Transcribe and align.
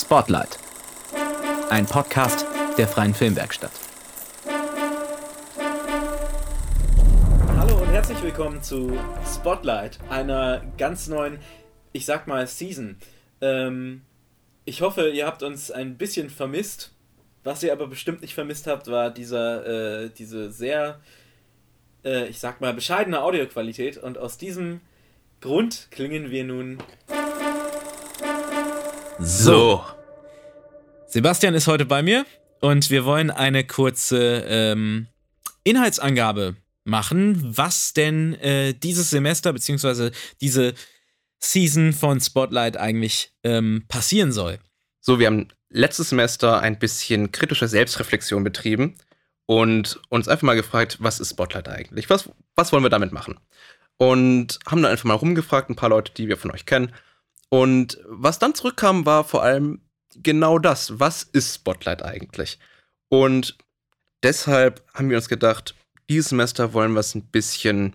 Spotlight. 0.00 0.60
Ein 1.70 1.84
Podcast 1.84 2.46
der 2.78 2.86
Freien 2.86 3.14
Filmwerkstatt. 3.14 3.72
Hallo 7.56 7.78
und 7.78 7.88
herzlich 7.88 8.22
willkommen 8.22 8.62
zu 8.62 8.96
Spotlight, 9.26 9.98
einer 10.08 10.62
ganz 10.78 11.08
neuen, 11.08 11.40
ich 11.90 12.06
sag 12.06 12.28
mal, 12.28 12.46
Season. 12.46 12.96
Ähm, 13.40 14.02
ich 14.64 14.82
hoffe, 14.82 15.08
ihr 15.08 15.26
habt 15.26 15.42
uns 15.42 15.72
ein 15.72 15.98
bisschen 15.98 16.30
vermisst. 16.30 16.92
Was 17.42 17.64
ihr 17.64 17.72
aber 17.72 17.88
bestimmt 17.88 18.20
nicht 18.20 18.34
vermisst 18.34 18.68
habt, 18.68 18.86
war 18.86 19.10
dieser, 19.10 20.04
äh, 20.04 20.10
diese 20.10 20.52
sehr, 20.52 21.00
äh, 22.04 22.28
ich 22.28 22.38
sag 22.38 22.60
mal, 22.60 22.72
bescheidene 22.72 23.20
Audioqualität. 23.20 23.96
Und 23.96 24.16
aus 24.16 24.38
diesem 24.38 24.80
Grund 25.40 25.88
klingen 25.90 26.30
wir 26.30 26.44
nun 26.44 26.78
so. 29.18 29.84
Sebastian 31.06 31.54
ist 31.54 31.66
heute 31.66 31.84
bei 31.84 32.02
mir 32.02 32.26
und 32.60 32.90
wir 32.90 33.04
wollen 33.04 33.30
eine 33.30 33.64
kurze 33.64 34.44
ähm, 34.46 35.08
Inhaltsangabe 35.64 36.56
machen, 36.84 37.56
was 37.56 37.92
denn 37.92 38.34
äh, 38.34 38.74
dieses 38.74 39.10
Semester 39.10 39.52
bzw. 39.52 40.10
diese 40.40 40.74
Season 41.40 41.92
von 41.92 42.20
Spotlight 42.20 42.76
eigentlich 42.76 43.32
ähm, 43.44 43.84
passieren 43.88 44.32
soll. 44.32 44.58
So, 45.00 45.18
wir 45.18 45.26
haben 45.26 45.48
letztes 45.70 46.10
Semester 46.10 46.60
ein 46.60 46.78
bisschen 46.78 47.32
kritische 47.32 47.68
Selbstreflexion 47.68 48.44
betrieben 48.44 48.94
und 49.46 50.00
uns 50.08 50.28
einfach 50.28 50.42
mal 50.42 50.56
gefragt, 50.56 50.98
was 51.00 51.20
ist 51.20 51.30
Spotlight 51.30 51.68
eigentlich? 51.68 52.10
Was, 52.10 52.28
was 52.54 52.72
wollen 52.72 52.84
wir 52.84 52.90
damit 52.90 53.12
machen? 53.12 53.38
Und 53.96 54.58
haben 54.66 54.82
dann 54.82 54.92
einfach 54.92 55.04
mal 55.04 55.14
rumgefragt, 55.14 55.70
ein 55.70 55.76
paar 55.76 55.88
Leute, 55.88 56.12
die 56.12 56.28
wir 56.28 56.36
von 56.36 56.50
euch 56.50 56.66
kennen, 56.66 56.92
und 57.50 57.98
was 58.06 58.38
dann 58.38 58.54
zurückkam, 58.54 59.06
war 59.06 59.24
vor 59.24 59.42
allem 59.42 59.80
genau 60.14 60.58
das. 60.58 60.98
Was 60.98 61.22
ist 61.22 61.54
Spotlight 61.54 62.02
eigentlich? 62.02 62.58
Und 63.08 63.56
deshalb 64.22 64.84
haben 64.94 65.10
wir 65.10 65.16
uns 65.16 65.28
gedacht, 65.28 65.74
dieses 66.10 66.30
Semester 66.30 66.72
wollen 66.72 66.92
wir 66.92 67.00
es 67.00 67.14
ein 67.14 67.26
bisschen 67.26 67.94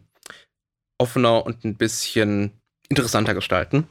offener 0.97 1.45
und 1.45 1.65
ein 1.65 1.75
bisschen 1.75 2.51
interessanter 2.89 3.33
gestalten. 3.33 3.87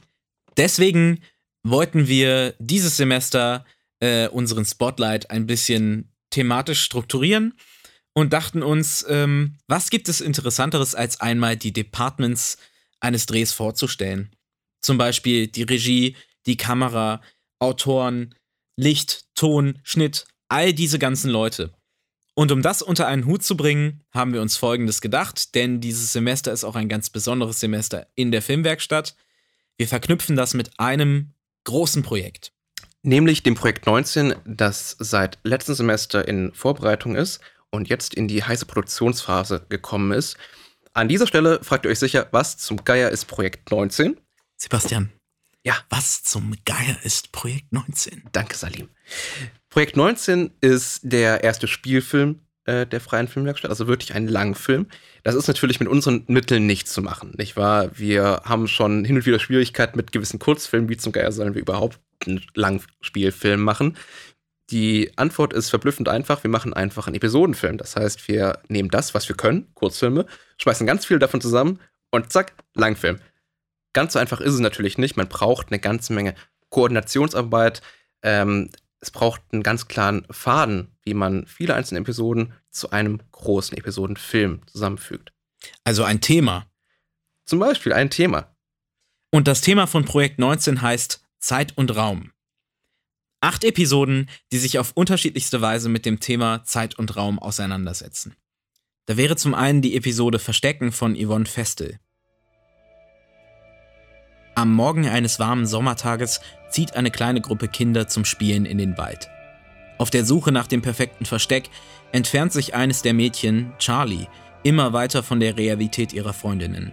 Deswegen 0.56 1.20
wollten 1.64 2.08
wir 2.08 2.54
dieses 2.58 2.96
Semester 2.96 3.64
äh, 4.00 4.28
unseren 4.28 4.64
Spotlight 4.64 5.30
ein 5.30 5.46
bisschen 5.46 6.12
thematisch 6.30 6.82
strukturieren 6.82 7.54
und 8.14 8.32
dachten 8.32 8.62
uns, 8.62 9.04
ähm, 9.08 9.56
was 9.68 9.90
gibt 9.90 10.08
es 10.08 10.20
Interessanteres, 10.20 10.94
als 10.94 11.20
einmal 11.20 11.56
die 11.56 11.72
Departments 11.72 12.58
eines 13.00 13.26
Drehs 13.26 13.52
vorzustellen? 13.52 14.34
Zum 14.82 14.98
Beispiel 14.98 15.46
die 15.46 15.62
Regie, 15.62 16.16
die 16.46 16.56
Kamera, 16.56 17.22
Autoren, 17.58 18.34
Licht, 18.76 19.24
Ton, 19.34 19.78
Schnitt, 19.82 20.26
all 20.48 20.72
diese 20.72 20.98
ganzen 20.98 21.30
Leute. 21.30 21.72
Und 22.34 22.50
um 22.50 22.62
das 22.62 22.82
unter 22.82 23.06
einen 23.06 23.26
Hut 23.26 23.42
zu 23.42 23.56
bringen, 23.56 24.02
haben 24.12 24.32
wir 24.32 24.40
uns 24.40 24.56
Folgendes 24.56 25.00
gedacht, 25.00 25.54
denn 25.54 25.80
dieses 25.80 26.12
Semester 26.12 26.52
ist 26.52 26.64
auch 26.64 26.76
ein 26.76 26.88
ganz 26.88 27.10
besonderes 27.10 27.60
Semester 27.60 28.06
in 28.14 28.32
der 28.32 28.42
Filmwerkstatt. 28.42 29.14
Wir 29.76 29.86
verknüpfen 29.86 30.36
das 30.36 30.54
mit 30.54 30.78
einem 30.78 31.34
großen 31.64 32.02
Projekt. 32.02 32.52
Nämlich 33.02 33.42
dem 33.42 33.54
Projekt 33.54 33.86
19, 33.86 34.34
das 34.46 34.96
seit 34.98 35.38
letztem 35.44 35.74
Semester 35.74 36.26
in 36.26 36.54
Vorbereitung 36.54 37.16
ist 37.16 37.40
und 37.70 37.88
jetzt 37.88 38.14
in 38.14 38.28
die 38.28 38.42
heiße 38.42 38.64
Produktionsphase 38.64 39.66
gekommen 39.68 40.12
ist. 40.12 40.36
An 40.94 41.08
dieser 41.08 41.26
Stelle 41.26 41.62
fragt 41.62 41.84
ihr 41.84 41.90
euch 41.90 41.98
sicher, 41.98 42.28
was 42.32 42.58
zum 42.58 42.84
Geier 42.84 43.10
ist 43.10 43.26
Projekt 43.26 43.70
19? 43.70 44.18
Sebastian. 44.62 45.10
Ja. 45.64 45.74
Was 45.90 46.22
zum 46.22 46.54
Geier 46.64 46.96
ist 47.02 47.32
Projekt 47.32 47.72
19? 47.72 48.22
Danke, 48.30 48.56
Salim. 48.56 48.88
Projekt 49.70 49.96
19 49.96 50.52
ist 50.60 51.00
der 51.02 51.42
erste 51.42 51.66
Spielfilm 51.66 52.40
äh, 52.64 52.86
der 52.86 53.00
Freien 53.00 53.26
Filmwerkstatt, 53.26 53.70
also 53.70 53.88
wirklich 53.88 54.14
ein 54.14 54.28
Langfilm. 54.28 54.86
Das 55.24 55.34
ist 55.34 55.48
natürlich 55.48 55.80
mit 55.80 55.88
unseren 55.88 56.22
Mitteln 56.28 56.66
nicht 56.66 56.86
zu 56.86 57.02
machen, 57.02 57.34
nicht 57.36 57.56
wahr? 57.56 57.90
Wir 57.94 58.42
haben 58.44 58.68
schon 58.68 59.04
hin 59.04 59.16
und 59.16 59.26
wieder 59.26 59.40
Schwierigkeiten 59.40 59.96
mit 59.96 60.12
gewissen 60.12 60.38
Kurzfilmen, 60.38 60.88
wie 60.88 60.96
zum 60.96 61.12
Geier 61.12 61.32
sollen 61.32 61.54
wir 61.54 61.62
überhaupt 61.62 61.98
einen 62.24 62.44
Langspielfilm 62.54 63.60
machen. 63.60 63.96
Die 64.70 65.10
Antwort 65.16 65.52
ist 65.52 65.70
verblüffend 65.70 66.08
einfach. 66.08 66.44
Wir 66.44 66.50
machen 66.50 66.72
einfach 66.72 67.08
einen 67.08 67.16
Episodenfilm. 67.16 67.78
Das 67.78 67.96
heißt, 67.96 68.28
wir 68.28 68.60
nehmen 68.68 68.90
das, 68.90 69.12
was 69.12 69.28
wir 69.28 69.36
können, 69.36 69.74
Kurzfilme, 69.74 70.24
schmeißen 70.58 70.86
ganz 70.86 71.04
viel 71.04 71.18
davon 71.18 71.40
zusammen 71.40 71.80
und 72.12 72.32
zack, 72.32 72.52
Langfilm. 72.74 73.18
Ganz 73.92 74.14
so 74.14 74.18
einfach 74.18 74.40
ist 74.40 74.54
es 74.54 74.60
natürlich 74.60 74.98
nicht. 74.98 75.16
Man 75.16 75.28
braucht 75.28 75.68
eine 75.68 75.78
ganze 75.78 76.12
Menge 76.12 76.34
Koordinationsarbeit. 76.70 77.82
Ähm, 78.22 78.70
es 79.00 79.10
braucht 79.10 79.42
einen 79.52 79.62
ganz 79.62 79.88
klaren 79.88 80.26
Faden, 80.30 80.96
wie 81.02 81.14
man 81.14 81.46
viele 81.46 81.74
einzelne 81.74 82.00
Episoden 82.00 82.54
zu 82.70 82.90
einem 82.90 83.20
großen 83.32 83.76
Episodenfilm 83.76 84.62
zusammenfügt. 84.66 85.32
Also 85.84 86.04
ein 86.04 86.20
Thema. 86.20 86.66
Zum 87.44 87.58
Beispiel 87.58 87.92
ein 87.92 88.10
Thema. 88.10 88.56
Und 89.30 89.48
das 89.48 89.60
Thema 89.60 89.86
von 89.86 90.04
Projekt 90.04 90.38
19 90.38 90.82
heißt 90.82 91.24
Zeit 91.38 91.76
und 91.76 91.94
Raum. 91.96 92.32
Acht 93.40 93.64
Episoden, 93.64 94.30
die 94.52 94.58
sich 94.58 94.78
auf 94.78 94.92
unterschiedlichste 94.94 95.60
Weise 95.60 95.88
mit 95.88 96.06
dem 96.06 96.20
Thema 96.20 96.62
Zeit 96.64 96.96
und 96.96 97.16
Raum 97.16 97.40
auseinandersetzen. 97.40 98.36
Da 99.06 99.16
wäre 99.16 99.34
zum 99.34 99.54
einen 99.54 99.82
die 99.82 99.96
Episode 99.96 100.38
Verstecken 100.38 100.92
von 100.92 101.16
Yvonne 101.16 101.46
Festel. 101.46 101.98
Am 104.54 104.70
Morgen 104.70 105.08
eines 105.08 105.38
warmen 105.38 105.66
Sommertages 105.66 106.40
zieht 106.68 106.94
eine 106.94 107.10
kleine 107.10 107.40
Gruppe 107.40 107.68
Kinder 107.68 108.06
zum 108.06 108.26
Spielen 108.26 108.66
in 108.66 108.76
den 108.76 108.98
Wald. 108.98 109.30
Auf 109.96 110.10
der 110.10 110.26
Suche 110.26 110.52
nach 110.52 110.66
dem 110.66 110.82
perfekten 110.82 111.24
Versteck 111.24 111.70
entfernt 112.12 112.52
sich 112.52 112.74
eines 112.74 113.00
der 113.00 113.14
Mädchen, 113.14 113.72
Charlie, 113.78 114.26
immer 114.62 114.92
weiter 114.92 115.22
von 115.22 115.40
der 115.40 115.56
Realität 115.56 116.12
ihrer 116.12 116.34
Freundinnen, 116.34 116.92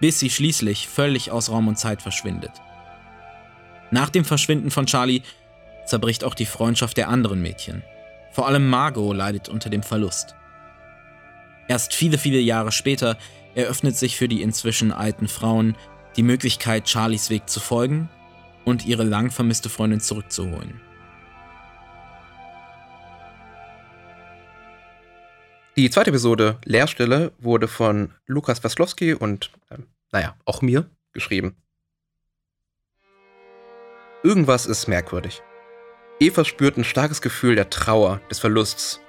bis 0.00 0.18
sie 0.18 0.30
schließlich 0.30 0.88
völlig 0.88 1.30
aus 1.30 1.48
Raum 1.48 1.68
und 1.68 1.78
Zeit 1.78 2.02
verschwindet. 2.02 2.52
Nach 3.92 4.10
dem 4.10 4.24
Verschwinden 4.24 4.72
von 4.72 4.86
Charlie 4.86 5.22
zerbricht 5.84 6.24
auch 6.24 6.34
die 6.34 6.46
Freundschaft 6.46 6.96
der 6.96 7.08
anderen 7.08 7.40
Mädchen. 7.40 7.84
Vor 8.32 8.48
allem 8.48 8.68
Margot 8.68 9.16
leidet 9.16 9.48
unter 9.48 9.70
dem 9.70 9.84
Verlust. 9.84 10.34
Erst 11.68 11.94
viele, 11.94 12.18
viele 12.18 12.40
Jahre 12.40 12.72
später 12.72 13.16
eröffnet 13.54 13.96
sich 13.96 14.16
für 14.16 14.28
die 14.28 14.42
inzwischen 14.42 14.92
alten 14.92 15.28
Frauen 15.28 15.76
die 16.16 16.22
Möglichkeit, 16.22 16.88
Charlies 16.88 17.30
Weg 17.30 17.48
zu 17.48 17.60
folgen 17.60 18.08
und 18.64 18.86
ihre 18.86 19.04
lang 19.04 19.30
vermisste 19.30 19.68
Freundin 19.68 20.00
zurückzuholen. 20.00 20.80
Die 25.76 25.90
zweite 25.90 26.08
Episode, 26.08 26.58
Leerstelle, 26.64 27.32
wurde 27.38 27.68
von 27.68 28.14
Lukas 28.26 28.64
Waslowski 28.64 29.12
und, 29.12 29.50
äh, 29.68 29.76
naja, 30.10 30.34
auch 30.46 30.62
mir 30.62 30.88
geschrieben. 31.12 31.54
Irgendwas 34.22 34.64
ist 34.64 34.88
merkwürdig. 34.88 35.42
Eva 36.18 36.46
spürt 36.46 36.78
ein 36.78 36.84
starkes 36.84 37.20
Gefühl 37.20 37.56
der 37.56 37.68
Trauer, 37.68 38.22
des 38.30 38.38
Verlusts. 38.38 39.00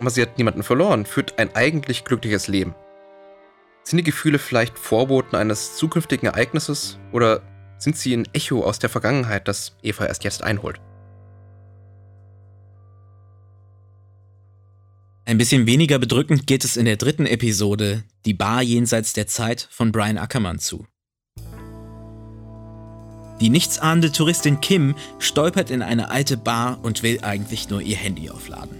Aber 0.00 0.08
sie 0.08 0.22
hat 0.22 0.38
niemanden 0.38 0.62
verloren, 0.62 1.04
führt 1.04 1.38
ein 1.38 1.54
eigentlich 1.54 2.04
glückliches 2.04 2.48
Leben. 2.48 2.74
Sind 3.84 3.98
die 3.98 4.02
Gefühle 4.02 4.38
vielleicht 4.38 4.78
Vorboten 4.78 5.36
eines 5.36 5.76
zukünftigen 5.76 6.26
Ereignisses 6.26 6.98
oder 7.12 7.42
sind 7.76 7.96
sie 7.98 8.16
ein 8.16 8.26
Echo 8.32 8.64
aus 8.64 8.78
der 8.78 8.88
Vergangenheit, 8.88 9.46
das 9.46 9.76
Eva 9.82 10.06
erst 10.06 10.24
jetzt 10.24 10.42
einholt? 10.42 10.80
Ein 15.26 15.38
bisschen 15.38 15.66
weniger 15.66 15.98
bedrückend 15.98 16.46
geht 16.46 16.64
es 16.64 16.76
in 16.76 16.86
der 16.86 16.96
dritten 16.96 17.26
Episode, 17.26 18.04
Die 18.24 18.34
Bar 18.34 18.62
jenseits 18.62 19.12
der 19.12 19.26
Zeit 19.26 19.68
von 19.70 19.92
Brian 19.92 20.18
Ackermann 20.18 20.58
zu. 20.58 20.86
Die 23.40 23.50
nichtsahnende 23.50 24.12
Touristin 24.12 24.60
Kim 24.60 24.94
stolpert 25.18 25.70
in 25.70 25.82
eine 25.82 26.10
alte 26.10 26.36
Bar 26.38 26.78
und 26.82 27.02
will 27.02 27.20
eigentlich 27.22 27.68
nur 27.68 27.82
ihr 27.82 27.96
Handy 27.96 28.30
aufladen. 28.30 28.78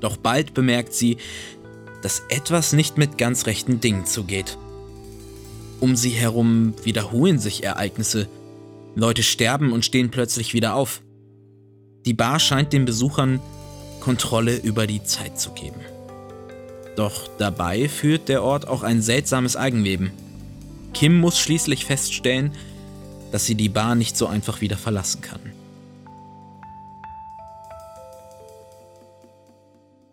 Doch 0.00 0.16
bald 0.16 0.54
bemerkt 0.54 0.92
sie, 0.92 1.16
dass 2.04 2.22
etwas 2.28 2.74
nicht 2.74 2.98
mit 2.98 3.16
ganz 3.16 3.46
rechten 3.46 3.80
Dingen 3.80 4.04
zugeht. 4.04 4.58
Um 5.80 5.96
sie 5.96 6.10
herum 6.10 6.74
wiederholen 6.84 7.38
sich 7.38 7.64
Ereignisse. 7.64 8.28
Leute 8.94 9.22
sterben 9.22 9.72
und 9.72 9.86
stehen 9.86 10.10
plötzlich 10.10 10.52
wieder 10.52 10.74
auf. 10.74 11.00
Die 12.04 12.12
Bar 12.12 12.40
scheint 12.40 12.74
den 12.74 12.84
Besuchern 12.84 13.40
Kontrolle 14.00 14.54
über 14.56 14.86
die 14.86 15.02
Zeit 15.02 15.40
zu 15.40 15.52
geben. 15.52 15.80
Doch 16.94 17.26
dabei 17.38 17.88
führt 17.88 18.28
der 18.28 18.42
Ort 18.42 18.68
auch 18.68 18.82
ein 18.82 19.00
seltsames 19.00 19.56
Eigenleben. 19.56 20.10
Kim 20.92 21.18
muss 21.18 21.38
schließlich 21.38 21.86
feststellen, 21.86 22.52
dass 23.32 23.46
sie 23.46 23.54
die 23.54 23.70
Bar 23.70 23.94
nicht 23.94 24.18
so 24.18 24.26
einfach 24.26 24.60
wieder 24.60 24.76
verlassen 24.76 25.22
kann. 25.22 25.40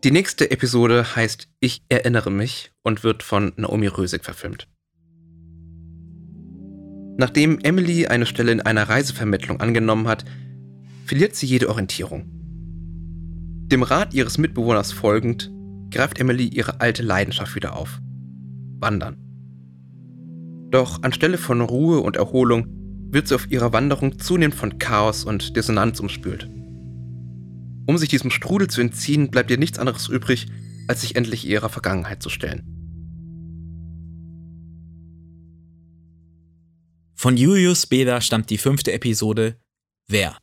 Die 0.03 0.09
nächste 0.09 0.49
Episode 0.49 1.15
heißt 1.15 1.47
Ich 1.59 1.83
erinnere 1.87 2.31
mich 2.31 2.71
und 2.81 3.03
wird 3.03 3.21
von 3.21 3.53
Naomi 3.55 3.85
Rösig 3.85 4.25
verfilmt. 4.25 4.67
Nachdem 7.17 7.59
Emily 7.59 8.07
eine 8.07 8.25
Stelle 8.25 8.51
in 8.51 8.61
einer 8.61 8.89
Reisevermittlung 8.89 9.59
angenommen 9.59 10.07
hat, 10.07 10.25
verliert 11.05 11.35
sie 11.35 11.45
jede 11.45 11.69
Orientierung. 11.69 12.25
Dem 13.67 13.83
Rat 13.83 14.15
ihres 14.15 14.39
Mitbewohners 14.39 14.91
folgend, 14.91 15.51
greift 15.91 16.19
Emily 16.19 16.47
ihre 16.47 16.81
alte 16.81 17.03
Leidenschaft 17.03 17.53
wieder 17.53 17.75
auf. 17.75 18.01
Wandern. 18.79 19.17
Doch 20.71 21.03
anstelle 21.03 21.37
von 21.37 21.61
Ruhe 21.61 21.99
und 21.99 22.15
Erholung 22.15 22.65
wird 23.11 23.27
sie 23.27 23.35
auf 23.35 23.51
ihrer 23.51 23.71
Wanderung 23.71 24.17
zunehmend 24.17 24.55
von 24.55 24.79
Chaos 24.79 25.25
und 25.25 25.55
Dissonanz 25.55 25.99
umspült. 25.99 26.49
Um 27.91 27.97
sich 27.97 28.07
diesem 28.07 28.31
Strudel 28.31 28.69
zu 28.69 28.79
entziehen, 28.79 29.31
bleibt 29.31 29.51
ihr 29.51 29.57
nichts 29.57 29.77
anderes 29.77 30.07
übrig, 30.07 30.47
als 30.87 31.01
sich 31.01 31.17
endlich 31.17 31.45
ihrer 31.45 31.67
Vergangenheit 31.67 32.23
zu 32.23 32.29
stellen. 32.29 32.63
Von 37.15 37.35
Julius 37.35 37.85
Beda 37.87 38.21
stammt 38.21 38.49
die 38.49 38.57
fünfte 38.57 38.93
Episode 38.93 39.57
Wer? 40.07 40.37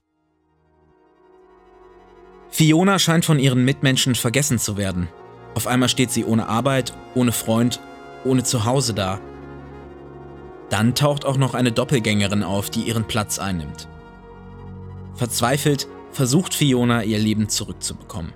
Fiona 2.50 2.98
scheint 2.98 3.24
von 3.24 3.38
ihren 3.38 3.64
Mitmenschen 3.64 4.14
vergessen 4.14 4.58
zu 4.58 4.76
werden. 4.76 5.08
Auf 5.54 5.66
einmal 5.66 5.88
steht 5.88 6.10
sie 6.10 6.26
ohne 6.26 6.48
Arbeit, 6.48 6.92
ohne 7.14 7.32
Freund, 7.32 7.80
ohne 8.26 8.44
Zuhause 8.44 8.92
da. 8.92 9.22
Dann 10.68 10.94
taucht 10.94 11.24
auch 11.24 11.38
noch 11.38 11.54
eine 11.54 11.72
Doppelgängerin 11.72 12.42
auf, 12.42 12.68
die 12.68 12.82
ihren 12.82 13.04
Platz 13.04 13.38
einnimmt. 13.38 13.88
Verzweifelt 15.14 15.88
versucht 16.12 16.54
Fiona 16.54 17.02
ihr 17.02 17.18
Leben 17.18 17.48
zurückzubekommen. 17.48 18.32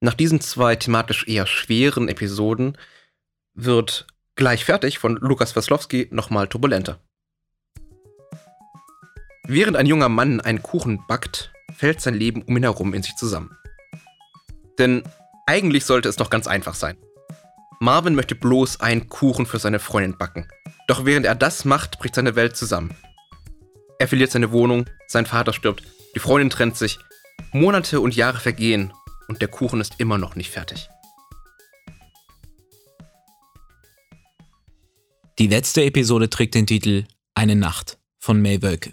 Nach 0.00 0.14
diesen 0.14 0.40
zwei 0.40 0.76
thematisch 0.76 1.26
eher 1.26 1.46
schweren 1.46 2.08
Episoden 2.08 2.78
wird 3.54 4.06
gleich 4.36 4.64
fertig 4.64 4.98
von 4.98 5.16
Lukas 5.16 5.56
Weslowski 5.56 6.08
nochmal 6.12 6.46
turbulenter. 6.46 7.00
Während 9.46 9.76
ein 9.76 9.86
junger 9.86 10.08
Mann 10.08 10.40
einen 10.40 10.62
Kuchen 10.62 11.04
backt, 11.08 11.52
fällt 11.74 12.00
sein 12.00 12.14
Leben 12.14 12.42
um 12.42 12.56
ihn 12.56 12.62
herum 12.62 12.94
in 12.94 13.02
sich 13.02 13.16
zusammen. 13.16 13.56
Denn 14.78 15.02
eigentlich 15.46 15.84
sollte 15.84 16.08
es 16.08 16.16
doch 16.16 16.30
ganz 16.30 16.46
einfach 16.46 16.74
sein. 16.74 16.96
Marvin 17.80 18.14
möchte 18.14 18.34
bloß 18.34 18.80
einen 18.80 19.08
Kuchen 19.08 19.46
für 19.46 19.58
seine 19.58 19.78
Freundin 19.78 20.18
backen. 20.18 20.46
Doch 20.86 21.04
während 21.04 21.26
er 21.26 21.34
das 21.34 21.64
macht, 21.64 21.98
bricht 21.98 22.14
seine 22.14 22.36
Welt 22.36 22.56
zusammen. 22.56 22.94
Er 23.98 24.06
verliert 24.06 24.30
seine 24.30 24.52
Wohnung, 24.52 24.88
sein 25.08 25.26
Vater 25.26 25.52
stirbt, 25.52 25.82
die 26.14 26.20
Freundin 26.20 26.50
trennt 26.50 26.76
sich, 26.76 26.98
Monate 27.52 28.00
und 28.00 28.14
Jahre 28.14 28.38
vergehen 28.38 28.92
und 29.26 29.40
der 29.40 29.48
Kuchen 29.48 29.80
ist 29.80 29.94
immer 29.98 30.18
noch 30.18 30.36
nicht 30.36 30.50
fertig. 30.50 30.88
Die 35.38 35.48
letzte 35.48 35.84
Episode 35.84 36.30
trägt 36.30 36.54
den 36.54 36.66
Titel 36.66 37.04
Eine 37.34 37.56
Nacht 37.56 37.98
von 38.18 38.40
May 38.40 38.62
Wölke. 38.62 38.92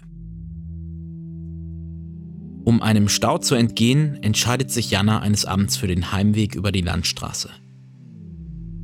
Um 2.64 2.82
einem 2.82 3.08
Stau 3.08 3.38
zu 3.38 3.54
entgehen, 3.54 4.20
entscheidet 4.24 4.72
sich 4.72 4.90
Jana 4.90 5.20
eines 5.20 5.44
Abends 5.44 5.76
für 5.76 5.86
den 5.86 6.10
Heimweg 6.10 6.56
über 6.56 6.72
die 6.72 6.80
Landstraße. 6.80 7.50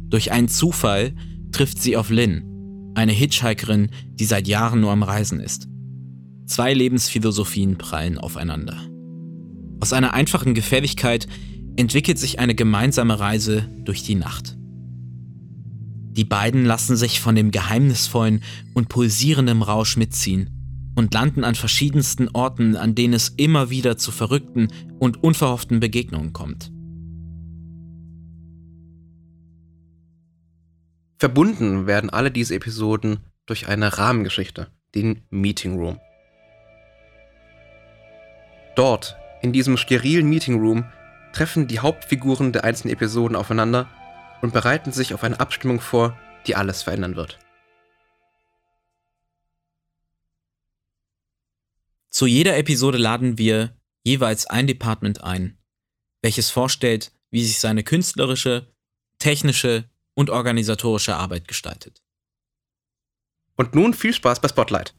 Durch 0.08 0.30
einen 0.30 0.48
Zufall 0.48 1.14
trifft 1.50 1.82
sie 1.82 1.96
auf 1.96 2.10
Lynn, 2.10 2.92
eine 2.94 3.12
Hitchhikerin, 3.12 3.90
die 4.06 4.24
seit 4.24 4.46
Jahren 4.46 4.80
nur 4.80 4.92
am 4.92 5.02
Reisen 5.02 5.40
ist. 5.40 5.71
Zwei 6.52 6.74
Lebensphilosophien 6.74 7.78
prallen 7.78 8.18
aufeinander. 8.18 8.76
Aus 9.80 9.94
einer 9.94 10.12
einfachen 10.12 10.52
Gefälligkeit 10.52 11.26
entwickelt 11.76 12.18
sich 12.18 12.40
eine 12.40 12.54
gemeinsame 12.54 13.18
Reise 13.18 13.70
durch 13.86 14.02
die 14.02 14.16
Nacht. 14.16 14.58
Die 16.10 16.26
beiden 16.26 16.66
lassen 16.66 16.94
sich 16.94 17.22
von 17.22 17.36
dem 17.36 17.52
geheimnisvollen 17.52 18.42
und 18.74 18.90
pulsierenden 18.90 19.62
Rausch 19.62 19.96
mitziehen 19.96 20.50
und 20.94 21.14
landen 21.14 21.42
an 21.42 21.54
verschiedensten 21.54 22.28
Orten, 22.34 22.76
an 22.76 22.94
denen 22.94 23.14
es 23.14 23.30
immer 23.30 23.70
wieder 23.70 23.96
zu 23.96 24.12
verrückten 24.12 24.68
und 24.98 25.24
unverhofften 25.24 25.80
Begegnungen 25.80 26.34
kommt. 26.34 26.70
Verbunden 31.18 31.86
werden 31.86 32.10
alle 32.10 32.30
diese 32.30 32.54
Episoden 32.56 33.20
durch 33.46 33.68
eine 33.68 33.96
Rahmengeschichte, 33.96 34.66
den 34.94 35.22
Meeting 35.30 35.78
Room. 35.78 35.98
Dort, 38.74 39.16
in 39.42 39.52
diesem 39.52 39.76
sterilen 39.76 40.28
Meeting 40.28 40.58
Room, 40.58 40.84
treffen 41.32 41.66
die 41.66 41.80
Hauptfiguren 41.80 42.52
der 42.52 42.64
einzelnen 42.64 42.94
Episoden 42.94 43.36
aufeinander 43.36 43.88
und 44.40 44.52
bereiten 44.52 44.92
sich 44.92 45.14
auf 45.14 45.24
eine 45.24 45.40
Abstimmung 45.40 45.80
vor, 45.80 46.18
die 46.46 46.56
alles 46.56 46.82
verändern 46.82 47.16
wird. 47.16 47.38
Zu 52.10 52.26
jeder 52.26 52.56
Episode 52.56 52.98
laden 52.98 53.38
wir 53.38 53.74
jeweils 54.04 54.46
ein 54.46 54.66
Department 54.66 55.22
ein, 55.24 55.58
welches 56.20 56.50
vorstellt, 56.50 57.12
wie 57.30 57.44
sich 57.44 57.58
seine 57.58 57.84
künstlerische, 57.84 58.72
technische 59.18 59.88
und 60.14 60.28
organisatorische 60.28 61.16
Arbeit 61.16 61.48
gestaltet. 61.48 62.02
Und 63.56 63.74
nun 63.74 63.94
viel 63.94 64.12
Spaß 64.12 64.40
bei 64.40 64.48
Spotlight. 64.48 64.94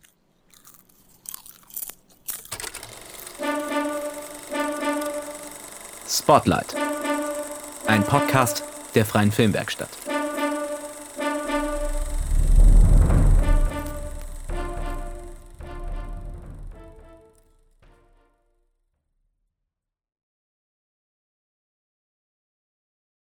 Spotlight. 6.16 6.76
Ein 7.88 8.04
Podcast 8.04 8.64
der 8.94 9.04
Freien 9.04 9.32
Filmwerkstatt. 9.32 9.90